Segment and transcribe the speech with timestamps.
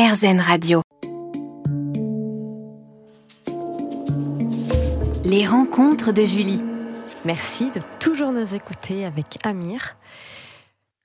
[0.00, 0.80] RZN Radio.
[5.24, 6.62] Les rencontres de Julie.
[7.26, 9.98] Merci de toujours nous écouter avec Amir.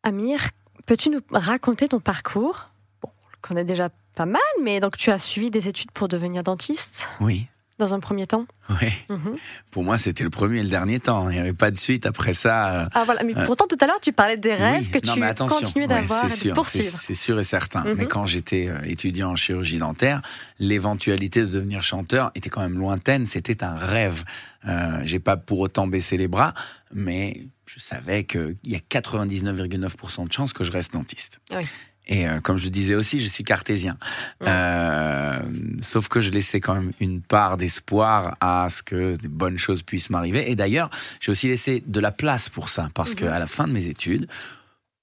[0.04, 0.40] Amir,
[0.86, 2.70] peux-tu nous raconter ton parcours?
[3.02, 6.08] Bon, on le connaît déjà pas mal, mais donc tu as suivi des études pour
[6.08, 8.46] devenir dentiste Oui, dans un premier temps
[8.82, 8.88] oui.
[9.10, 9.36] Mhm.
[9.70, 11.30] Pour moi, c'était le premier et le dernier temps.
[11.30, 12.88] Il n'y avait pas de suite après ça.
[12.94, 14.90] Ah voilà, mais Euh, pourtant tout à l'heure tu parlais des rêves oui.
[14.90, 16.98] que Non, tu Ouais, d'avoir c'est et de sûr, c'est- poursuivre.
[17.00, 17.82] C'est sûr et certain.
[17.84, 17.94] Mhm.
[17.98, 20.22] Mais quand j'étais euh, étudiant en chirurgie dentaire,
[20.60, 23.26] l'éventualité de devenir chanteur était quand même lointaine.
[23.26, 24.24] C'était un rêve.
[24.68, 26.54] Euh, J'ai pas pour autant baissé les bras,
[26.94, 31.40] mais je savais qu'il y a 99,9% de chances que je reste dentiste.
[31.52, 31.64] Oui.
[32.08, 33.98] Et euh, comme je disais aussi, je suis cartésien.
[34.42, 34.48] Ouais.
[34.50, 35.40] Euh,
[35.82, 39.82] sauf que je laissais quand même une part d'espoir à ce que des bonnes choses
[39.82, 40.50] puissent m'arriver.
[40.52, 43.32] Et d'ailleurs, j'ai aussi laissé de la place pour ça, parce que Mhm.
[43.32, 44.28] à la fin de mes études,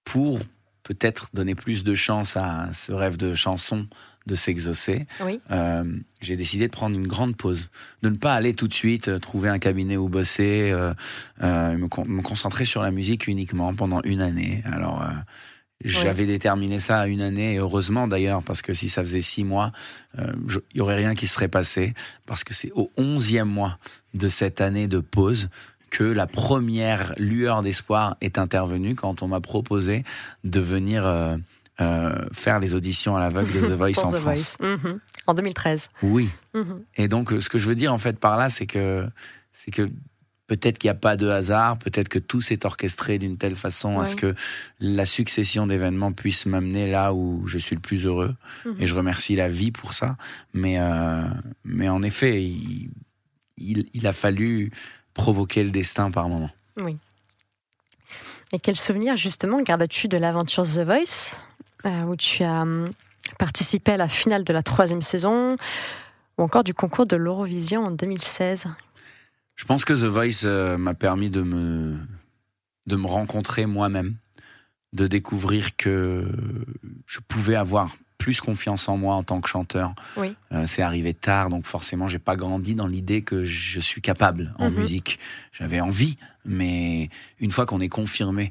[0.04, 0.40] pour
[0.84, 3.86] peut-être donner plus de chance à ce rêve de chanson
[4.26, 5.40] de s'exaucer, Oui.
[5.50, 5.84] euh,
[6.20, 7.70] j'ai décidé de prendre une grande pause,
[8.02, 10.72] de ne pas aller tout de suite trouver un cabinet où bosser,
[11.40, 14.62] me, con- me concentrer sur la musique uniquement pendant une année.
[14.72, 15.04] Alors
[15.84, 19.20] euh, j'avais déterminé ça à une année, et heureusement d'ailleurs, parce que si ça faisait
[19.20, 19.72] six mois,
[20.18, 20.32] euh,
[20.72, 21.94] il y aurait rien qui serait passé,
[22.26, 23.78] parce que c'est au onzième mois
[24.14, 25.48] de cette année de pause
[25.92, 30.04] que la première lueur d'espoir est intervenue quand on m'a proposé
[30.42, 31.36] de venir euh,
[31.80, 34.22] euh, faire les auditions à l'aveugle de The Voice en The France.
[34.22, 34.56] Voice.
[34.60, 35.00] Mhm.
[35.26, 35.90] En 2013.
[36.02, 36.30] Oui.
[36.54, 36.82] Mhm.
[36.96, 39.06] Et donc, euh, ce que je veux dire en fait par là, c'est que
[39.52, 39.90] c'est que
[40.46, 43.98] peut-être qu'il n'y a pas de hasard, peut-être que tout s'est orchestré d'une telle façon
[44.00, 44.34] à ce que
[44.80, 48.34] la succession d'événements puisse m'amener là où je suis le plus heureux.
[48.64, 48.76] Mhm.
[48.80, 50.16] Et je remercie la vie pour ça.
[50.52, 51.24] Mais euh,
[51.64, 52.90] mais en effet, il,
[53.56, 54.70] il, il a fallu
[55.14, 56.50] provoquer le destin par moment.
[56.80, 56.96] Oui.
[58.52, 61.40] Et quel souvenir justement gardes-tu de l'aventure The Voice,
[61.86, 62.90] euh, où tu as hum,
[63.38, 65.56] participé à la finale de la troisième saison,
[66.36, 68.66] ou encore du concours de l'Eurovision en 2016
[69.62, 71.96] Je pense que The Voice euh, m'a permis de me,
[72.88, 74.16] de me rencontrer moi-même,
[74.92, 76.26] de découvrir que
[77.06, 79.94] je pouvais avoir plus confiance en moi en tant que chanteur.
[80.16, 80.34] Oui.
[80.50, 84.52] Euh, c'est arrivé tard, donc forcément, j'ai pas grandi dans l'idée que je suis capable
[84.58, 84.80] en Mhm.
[84.80, 85.20] musique.
[85.52, 87.08] J'avais envie, mais
[87.38, 88.50] une fois qu'on est confirmé,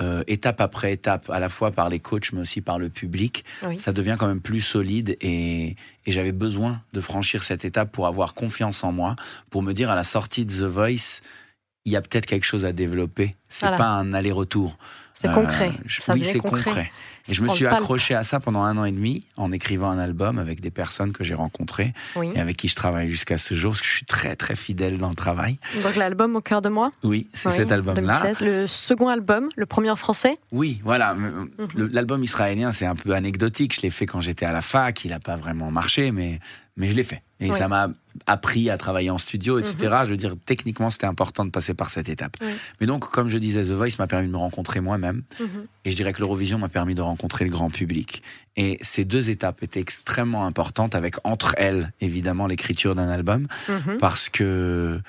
[0.00, 3.44] euh, étape après étape, à la fois par les coachs, mais aussi par le public,
[3.64, 3.78] Oui.
[3.78, 5.76] ça devient quand même plus solide et,
[6.06, 9.16] et j'avais besoin de franchir cette étape pour avoir confiance en moi,
[9.50, 11.20] pour me dire à la sortie de The Voice,
[11.84, 13.34] il y a peut-être quelque chose à développer.
[13.48, 13.76] C'est Voilà.
[13.76, 14.78] pas un aller-retour.
[15.14, 15.72] C'est Euh, concret.
[15.84, 16.64] je- Ça oui, c'est concret.
[16.64, 16.92] concret.
[17.28, 19.98] Et je me suis accroché à ça pendant un an et demi en écrivant un
[19.98, 22.30] album avec des personnes que j'ai rencontrées Oui.
[22.34, 24.98] et avec qui je travaille jusqu'à ce jour, parce que je suis très très fidèle
[24.98, 25.58] dans le travail.
[25.82, 28.20] Donc l'album Au cœur de moi Oui, c'est Oui, cet album-là.
[28.22, 31.14] 2016, le second album, le premier en français Oui, voilà.
[31.14, 31.50] Mhm.
[31.92, 33.74] L'album israélien, c'est un peu anecdotique.
[33.74, 35.04] Je l'ai fait quand j'étais à la fac.
[35.04, 36.40] Il n'a pas vraiment marché, mais,
[36.76, 37.22] mais je l'ai fait.
[37.40, 37.56] Et Oui.
[37.56, 37.88] ça m'a
[38.26, 39.76] appris à travailler en studio, etc.
[40.04, 42.36] Je veux dire, techniquement, c'était important de passer par cette étape.
[42.40, 42.48] Oui.
[42.80, 45.22] Mais donc, comme je disais, The Voice m'a permis de me rencontrer moi-même.
[45.40, 45.66] Mhm.
[45.84, 48.22] Et je dirais que l'Eurovision m'a permis de rencontrer le grand public.
[48.56, 53.98] Et ces deux étapes étaient extrêmement importantes, avec entre elles, évidemment, l'écriture d'un album Mhm.
[53.98, 55.00] parce que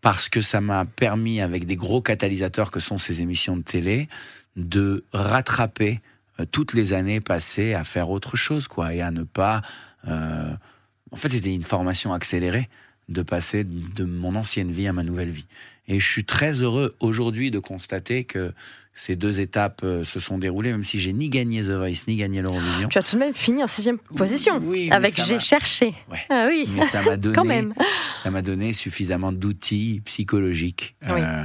[0.00, 4.08] parce que ça m'a permis avec des gros catalysateurs que sont ces émissions de télé
[4.56, 6.00] de rattraper
[6.38, 9.60] euh, toutes les années passées à faire autre chose quoi et à ne pas
[10.06, 10.54] euh,
[11.12, 12.68] en fait c'était une formation accélérée
[13.08, 15.46] de passer de mon ancienne vie à ma nouvelle vie
[15.86, 18.52] et je suis très heureux aujourd'hui de constater que
[18.92, 22.16] ces deux étapes euh, se sont déroulées même si j'ai ni gagné The Voice ni
[22.16, 25.94] gagné l'Eurovision Tu as tout de même fini en sixième position, Oui, avec J'ai cherché.
[26.10, 26.18] Ouais.
[26.28, 27.72] Ah oui, mais ça m'a donné quand même.
[28.22, 31.20] ça m'a donné suffisamment d'outils psychologiques Oui.
[31.22, 31.44] euh,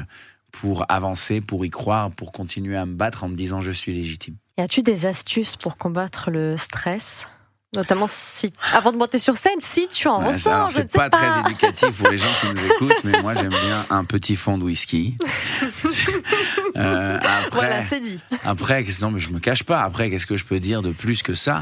[0.52, 3.94] pour avancer, pour y croire, pour continuer à me battre en me disant je suis
[3.94, 4.36] légitime.
[4.58, 7.28] Et as-tu des astuces pour combattre le stress?
[7.76, 10.92] Notamment si, avant de monter sur scène, si tu en Ouais, ressens, je ne c'est
[10.92, 11.18] sais pas, pas.
[11.18, 14.58] très éducatif pour les gens qui nous écoutent, mais moi j'aime bien un petit fond
[14.58, 15.16] de whisky.
[16.76, 18.20] Euh, après, Voilà, c'est dit.
[18.44, 19.82] Après, non, mais je me cache pas.
[19.84, 21.62] Après, qu'est-ce que je peux dire de plus que ça?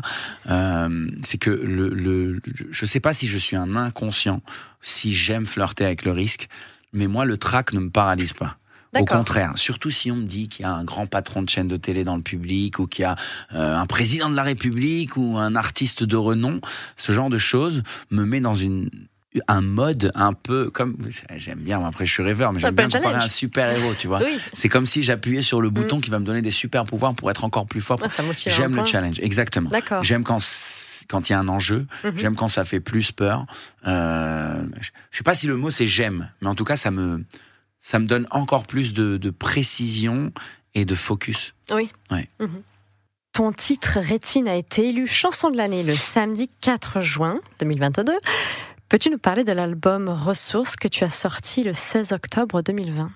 [0.50, 2.42] Euh, C'est que le, le,
[2.72, 4.42] je sais pas si je suis un inconscient,
[4.82, 6.48] si j'aime flirter avec le risque,
[6.94, 8.56] mais moi, le trac ne me paralyse pas.
[9.00, 11.68] Au contraire, surtout si on me dit qu'il y a un grand patron de chaîne
[11.68, 13.16] de télé dans le public ou qu'il y a
[13.54, 16.60] euh, un président de la République ou un artiste de renom,
[16.98, 18.90] ce genre de choses me met dans une
[19.48, 20.98] un mode un peu comme
[21.38, 24.20] j'aime bien après je suis rêveur mais j'aime bien comparer un super héros tu vois
[24.20, 26.02] Oui, c'est comme si j'appuyais sur le bouton Mm.
[26.02, 27.98] qui va me donner des super pouvoirs pour être encore plus fort.
[28.26, 28.54] Motive.
[28.54, 29.70] J'aime le challenge, exactement.
[30.02, 30.40] J'aime quand
[31.08, 31.88] quand il y a un enjeu.
[32.04, 32.14] Mhm.
[32.18, 33.46] J'aime quand ça fait plus peur.
[33.88, 34.64] Euh,
[35.12, 37.24] je sais pas si le mot c'est j'aime, mais en tout cas ça me
[37.82, 40.32] ça me donne encore plus de, de précision
[40.74, 41.54] et de focus.
[41.72, 41.92] Oui.
[42.12, 42.30] Ouais.
[42.40, 42.62] Mhm.
[43.34, 48.14] Ton titre Rétine a été élu chanson de l'année le samedi 4 juin 2022.
[48.90, 53.10] Peux-tu nous parler de l'album Ressources que tu as sorti le 16 octobre 2020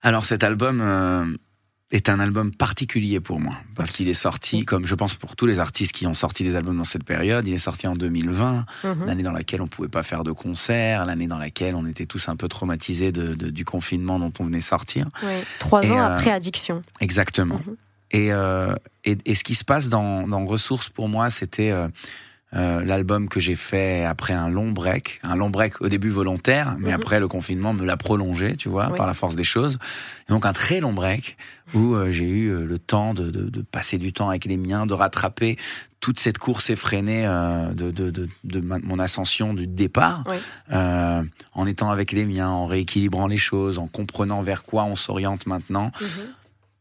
[0.00, 1.26] Alors cet album euh,
[1.96, 5.46] est un album particulier pour moi parce qu'il est sorti, comme je pense pour tous
[5.46, 8.64] les artistes qui ont sorti des albums dans cette période, il est sorti en 2020,
[8.84, 9.06] Mhm.
[9.06, 12.28] l'année dans laquelle on pouvait pas faire de concerts, l'année dans laquelle on était tous
[12.28, 15.08] un peu traumatisés de, de- du confinement dont on venait sortir.
[15.58, 16.82] Trois Et, ans euh, après Addiction.
[17.00, 17.60] Exactement.
[17.66, 17.76] Mhm.
[18.12, 21.88] Et, euh, et, et ce qui se passe dans, dans Ressources pour moi, c'était euh,
[22.56, 26.76] euh, l'album que j'ai fait après un long break, un long break au début volontaire,
[26.78, 26.94] mais Mhm.
[27.00, 28.96] après le confinement me l'a prolongé, tu vois, Oui.
[28.96, 29.78] par la force des choses.
[30.28, 31.36] Et donc un très long break
[31.74, 34.56] où euh, j'ai eu euh, le temps de, de, de passer du temps avec les
[34.56, 35.56] miens, de rattraper
[36.00, 38.28] toute cette course effrénée euh, de,
[38.84, 40.36] mon ascension du départ, Oui.
[41.54, 45.46] en étant avec les miens, en rééquilibrant les choses, en comprenant vers quoi on s'oriente
[45.46, 46.08] maintenant Mhm.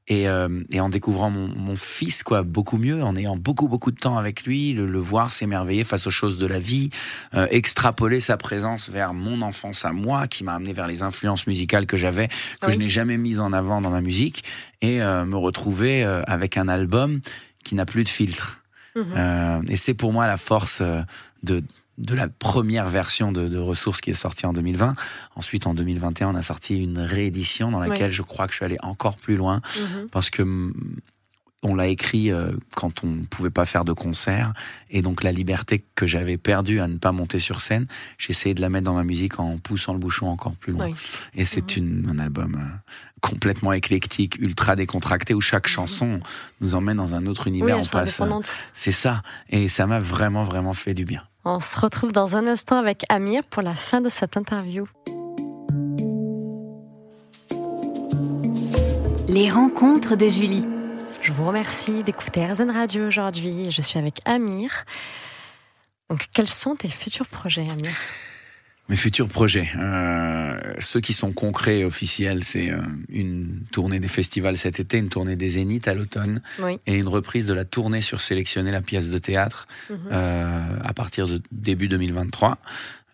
[0.07, 3.89] Et, euh, et en découvrant mon, mon fils quoi beaucoup mieux en ayant beaucoup beaucoup
[3.91, 6.91] de temps avec lui le, le voir s'émerveiller face aux choses de la vie
[7.33, 11.47] euh, extrapoler sa présence vers mon enfance à moi qui m'a amené vers les influences
[11.47, 12.27] musicales que j'avais
[12.61, 12.73] que Oui.
[12.73, 14.43] je n'ai jamais mises en avant dans ma musique
[14.81, 17.21] et euh, me retrouver euh, avec un album
[17.63, 18.59] qui n'a plus de filtre
[18.97, 19.05] Mhm.
[19.17, 21.01] euh, et c'est pour moi la force euh,
[21.43, 21.61] de
[21.97, 24.95] de la première version de, de Ressources qui est sortie en 2020.
[25.35, 28.65] Ensuite, en 2021, on a sorti une réédition dans laquelle je crois que je suis
[28.65, 30.09] allé encore plus loin Mhm.
[30.11, 30.73] parce que hum,
[31.63, 34.53] on l'a écrit euh, quand on ne pouvait pas faire de concert
[34.91, 37.87] et donc la liberté que j'avais perdue à ne pas monter sur scène,
[38.19, 40.87] j'ai essayé de la mettre dans ma musique en poussant le bouchon encore plus loin.
[40.87, 40.95] Oui.
[41.33, 46.19] Et c'est une un album euh, complètement éclectique, ultra décontracté où chaque chanson
[46.61, 47.79] nous emmène dans un autre univers.
[47.79, 48.29] on passe, euh,
[48.75, 51.23] c'est ça et ça m'a vraiment vraiment fait du bien.
[51.47, 54.87] On se retrouve dans un instant avec Amir pour la fin de cette interview.
[59.27, 60.65] Les rencontres de Julie.
[61.21, 63.69] Je vous remercie d'écouter RZN Radio aujourd'hui.
[63.69, 64.85] Je suis avec Amir.
[66.09, 67.93] Donc, quels sont tes futurs projets, Amir?
[68.87, 74.07] Mes futurs projets, euh, ceux qui sont concrets et officiels, c'est euh, une tournée des
[74.07, 76.77] festivals cet été, une tournée des Zéniths à l'automne Oui.
[76.85, 79.97] et une reprise de la tournée sur sélectionner la pièce de théâtre Mhm.
[80.11, 82.59] euh, à partir de début 2023.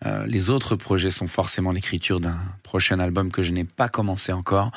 [0.04, 4.30] Euh, les autres projets sont forcément l'écriture d'un prochain album que je n'ai pas commencé
[4.32, 4.72] encore,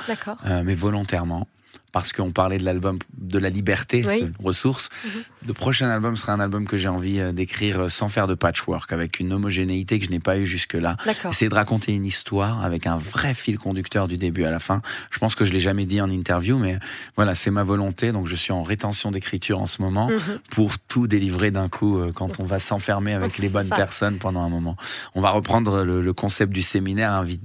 [0.64, 1.46] mais volontairement.
[1.92, 4.20] Parce qu'on parlait de l'album de la liberté, Oui.
[4.38, 4.90] ce ressource.
[5.06, 5.12] Mhm.
[5.48, 8.34] Le prochain album sera un album que j'ai envie euh, d'écrire euh, sans faire de
[8.34, 10.98] patchwork, avec une homogénéité que je n'ai pas eu jusque-là.
[11.30, 14.82] Essayer de raconter une histoire avec un vrai fil conducteur du début à la fin.
[15.12, 16.80] Je pense que je l'ai jamais dit en interview, mais
[17.16, 18.12] voilà, c'est ma volonté.
[18.12, 20.40] Donc je suis en rétention d'écriture en ce moment Mhm.
[20.50, 23.76] pour tout délivrer d'un coup euh, quand on va s'enfermer avec les bonnes ça.
[23.76, 24.76] personnes pendant un moment.
[25.14, 27.40] On va reprendre le, le concept du séminaire Oui.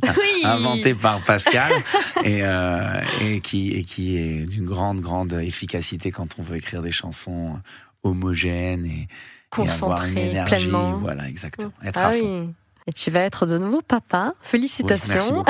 [0.45, 1.73] inventé par Pascal
[2.25, 6.81] et, euh, et, qui, et qui est d'une grande, grande efficacité quand on veut écrire
[6.83, 7.59] des chansons
[8.03, 9.09] homogènes et, et
[9.51, 10.55] Concentré énergie.
[10.55, 10.99] pleinement.
[10.99, 11.73] Voilà, exactement.
[11.85, 12.47] Être Ah à fond.
[12.47, 12.55] oui.
[12.87, 14.35] Et tu vas être de nouveau papa.
[14.41, 15.45] Félicitations.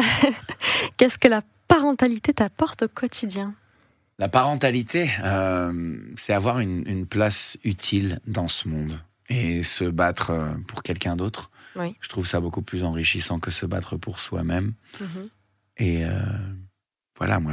[0.96, 3.54] Qu'est-ce que la parentalité t'apporte au quotidien?
[4.18, 10.30] La parentalité, euh, c'est avoir une, une place utile dans ce monde et se battre
[10.30, 11.50] euh, pour quelqu'un d'autre.
[11.76, 11.94] Oui.
[12.00, 14.74] Je trouve ça beaucoup plus enrichissant que se battre pour soi-même.
[15.00, 15.28] Mhm.
[15.78, 16.20] Et euh,
[17.16, 17.52] voilà, moi,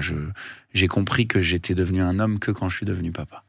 [0.74, 3.44] j'ai compris que j'étais devenu un homme que quand je suis devenu papa.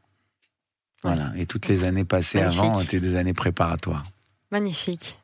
[1.03, 1.31] Voilà.
[1.37, 2.63] Et toutes les années passées Magnifique.
[2.63, 4.03] avant étaient des années préparatoires.
[4.51, 5.17] Magnifique.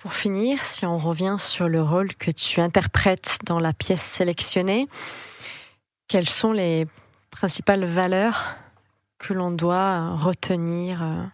[0.00, 4.86] Pour finir, si on revient sur le rôle que tu interprètes dans la pièce sélectionnée,
[6.06, 6.86] quelles sont les
[7.30, 8.54] principales valeurs
[9.18, 11.24] que l'on doit retenir euh,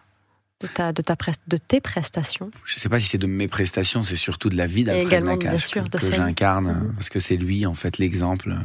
[0.61, 1.15] de, ta, de, ta
[1.47, 2.49] de tes prestations?
[2.65, 5.23] Je ne sais pas si c'est de mes prestations, c'est surtout de la vie d'Alfred
[5.23, 6.93] Nakache que, que j'incarne, Mhm.
[6.95, 8.55] parce que c'est lui, en fait, l'exemple.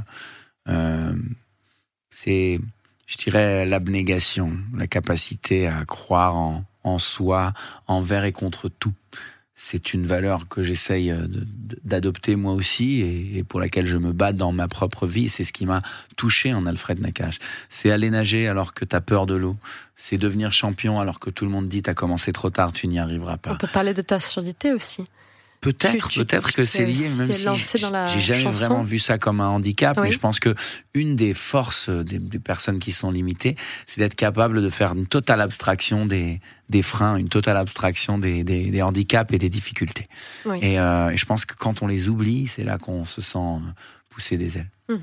[0.68, 1.12] Euh,
[2.10, 2.60] c'est,
[3.08, 7.52] je dirais, l'abnégation, la capacité à croire en, soi,
[7.86, 8.92] envers et contre tout.
[9.54, 11.26] C'est une valeur que j'essaye euh,
[11.84, 15.28] d'adopter moi aussi et, et pour laquelle je me bats dans ma propre vie.
[15.28, 15.82] C'est ce qui m'a
[16.16, 17.38] touché en Alfred Nakache.
[17.68, 19.56] C'est aller nager alors que t'as peur de l'eau.
[19.96, 22.98] C'est devenir champion alors que tout le monde dit t'as commencé trop tard, tu n'y
[22.98, 23.52] arriveras pas.
[23.52, 25.04] On peut parler de ta surdité aussi.
[25.60, 28.50] Peut-être, peut-être que c'est lié, même si j'ai jamais chanson.
[28.50, 30.04] vraiment vu ça comme un handicap, Oui.
[30.04, 30.54] mais je pense que
[30.94, 35.06] une des forces des, des personnes qui sont limitées, c'est d'être capable de faire une
[35.06, 40.06] totale abstraction des, des freins, une totale abstraction des, des, des handicaps et des difficultés.
[40.46, 40.58] Oui.
[40.62, 43.38] Et, euh, et je pense que quand on les oublie, c'est là qu'on se sent
[43.38, 43.58] euh,
[44.10, 44.70] pousser des ailes.
[44.88, 45.00] Mhm.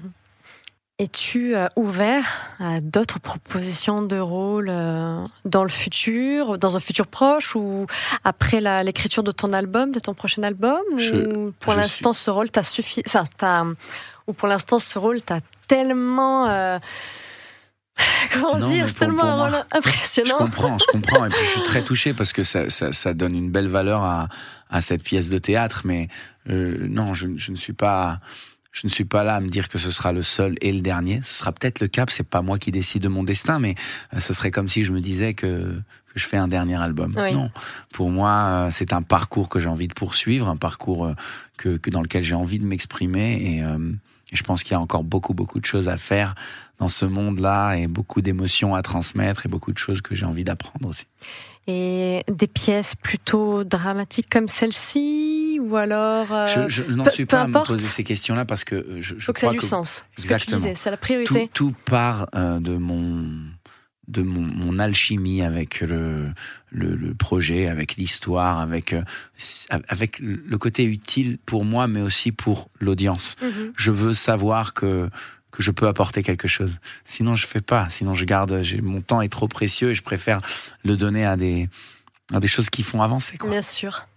[0.97, 2.25] Es-tu euh, ouvert
[2.57, 7.85] à d'autres propositions de rôle euh, dans le futur, dans un futur proche ou
[8.23, 12.49] après l'écriture de ton album, de ton prochain album Je- ou pour l'instant ce rôle
[12.49, 13.65] t'a suffi enfin t'as-
[14.27, 16.79] ou pour l'instant ce rôle t'a tellement euh,
[18.33, 20.29] Comment dire C'est tellement impressionnant.
[20.39, 21.25] Je comprends, je comprends.
[21.25, 24.01] Et puis je suis très touché parce que ça, ça, ça donne une belle valeur
[24.03, 24.29] à,
[24.69, 25.81] à cette pièce de théâtre.
[25.85, 26.07] Mais
[26.49, 28.19] euh, non, je, je, ne suis pas.
[28.75, 30.81] Je ne suis pas là à me dire que ce sera le seul et le
[30.81, 31.21] dernier.
[31.23, 32.09] Ce sera peut-être le cap.
[32.11, 33.75] C'est pas moi qui décide de mon destin, mais
[34.13, 35.79] euh, ce serait comme si je me disais que,
[36.13, 37.13] je fais un dernier album.
[37.33, 37.51] Non,
[37.93, 41.13] pour moi, euh, c'est un parcours que j'ai envie de poursuivre, un parcours
[41.57, 43.63] que, que dans lequel j'ai envie de m'exprimer et
[44.35, 46.35] et je pense qu'il y a encore beaucoup, beaucoup de choses à faire
[46.77, 50.43] dans ce monde-là et beaucoup d'émotions à transmettre et beaucoup de choses que j'ai envie
[50.43, 51.05] d'apprendre aussi.
[51.67, 57.47] Et des pièces plutôt dramatiques comme celle-ci ou alors euh, Je, n'en suis pas à
[57.47, 60.05] me poser ces questions-là parce que je, je Faut que ça ait du sens.
[60.19, 60.59] Exactement.
[60.75, 61.49] C'est la priorité.
[61.53, 63.23] Tout, tout part euh, de mon
[64.07, 66.31] de mon, alchimie avec le,
[66.71, 69.03] le, projet, avec l'histoire, avec, euh,
[69.87, 73.35] avec le côté utile pour moi, mais aussi pour l'audience.
[73.41, 73.73] Mhm.
[73.77, 75.09] Je veux savoir que,
[75.51, 76.77] que je peux apporter quelque chose.
[77.05, 77.89] Sinon, je fais pas.
[77.89, 78.61] Sinon, je garde.
[78.81, 80.41] Mon temps est trop précieux et je préfère
[80.83, 81.69] le donner à des,
[82.33, 83.37] à des choses qui font avancer.
[83.37, 83.49] Quoi.
[83.49, 84.07] Bien sûr.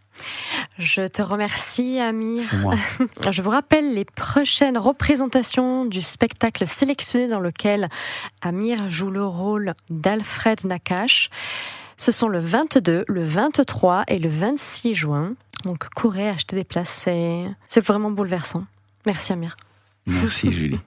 [0.78, 2.40] Je te remercie, Amir.
[2.62, 2.76] Moi.
[3.30, 7.88] Je vous rappelle les prochaines représentations du spectacle sélectionné dans lequel
[8.42, 11.30] Amir joue le rôle d'Alfred Nakash.
[11.97, 15.32] Ce sont le 22, le 23 et le 26 juin.
[15.64, 17.08] Donc courez, achetez des places,
[17.66, 18.64] c'est vraiment bouleversant.
[19.04, 19.56] Merci Amir.
[20.06, 20.78] Merci Julie.